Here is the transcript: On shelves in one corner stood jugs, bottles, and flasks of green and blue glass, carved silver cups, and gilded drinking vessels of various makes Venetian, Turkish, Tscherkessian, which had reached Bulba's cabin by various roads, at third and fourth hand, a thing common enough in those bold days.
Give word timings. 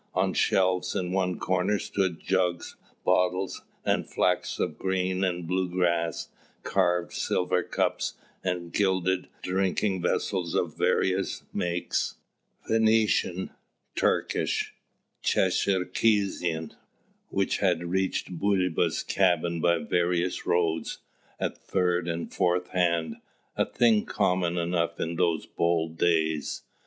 On 0.15 0.33
shelves 0.33 0.95
in 0.95 1.11
one 1.11 1.37
corner 1.37 1.77
stood 1.77 2.19
jugs, 2.21 2.75
bottles, 3.05 3.61
and 3.85 4.09
flasks 4.09 4.57
of 4.57 4.79
green 4.79 5.23
and 5.23 5.45
blue 5.47 5.69
glass, 5.69 6.29
carved 6.63 7.13
silver 7.13 7.61
cups, 7.61 8.15
and 8.43 8.73
gilded 8.73 9.27
drinking 9.43 10.01
vessels 10.01 10.55
of 10.55 10.75
various 10.75 11.43
makes 11.53 12.15
Venetian, 12.67 13.51
Turkish, 13.95 14.73
Tscherkessian, 15.23 16.71
which 17.29 17.59
had 17.59 17.83
reached 17.91 18.39
Bulba's 18.39 19.03
cabin 19.03 19.61
by 19.61 19.77
various 19.77 20.47
roads, 20.47 20.97
at 21.39 21.55
third 21.63 22.07
and 22.07 22.33
fourth 22.33 22.69
hand, 22.69 23.17
a 23.55 23.65
thing 23.67 24.05
common 24.05 24.57
enough 24.57 24.99
in 24.99 25.15
those 25.15 25.45
bold 25.45 25.99
days. 25.99 26.63